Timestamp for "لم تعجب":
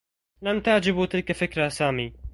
0.41-1.05